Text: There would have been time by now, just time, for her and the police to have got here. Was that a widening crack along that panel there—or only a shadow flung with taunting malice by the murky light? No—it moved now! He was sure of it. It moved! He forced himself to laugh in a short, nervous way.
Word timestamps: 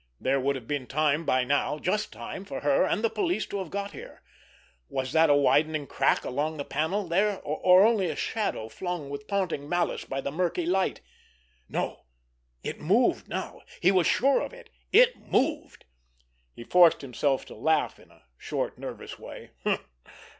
There 0.19 0.39
would 0.39 0.55
have 0.55 0.67
been 0.67 0.87
time 0.87 1.25
by 1.25 1.43
now, 1.43 1.77
just 1.77 2.11
time, 2.11 2.43
for 2.43 2.61
her 2.61 2.85
and 2.85 3.03
the 3.03 3.09
police 3.11 3.45
to 3.45 3.59
have 3.59 3.69
got 3.69 3.91
here. 3.91 4.23
Was 4.89 5.11
that 5.13 5.29
a 5.29 5.35
widening 5.35 5.85
crack 5.85 6.25
along 6.25 6.57
that 6.57 6.69
panel 6.71 7.07
there—or 7.07 7.85
only 7.85 8.07
a 8.09 8.15
shadow 8.15 8.67
flung 8.67 9.11
with 9.11 9.27
taunting 9.27 9.69
malice 9.69 10.03
by 10.03 10.19
the 10.19 10.31
murky 10.31 10.65
light? 10.65 11.01
No—it 11.69 12.79
moved 12.81 13.27
now! 13.27 13.61
He 13.79 13.91
was 13.91 14.07
sure 14.07 14.41
of 14.41 14.53
it. 14.53 14.71
It 14.91 15.17
moved! 15.17 15.85
He 16.55 16.63
forced 16.63 17.01
himself 17.01 17.45
to 17.45 17.53
laugh 17.55 17.99
in 17.99 18.09
a 18.09 18.23
short, 18.39 18.79
nervous 18.79 19.19
way. 19.19 19.51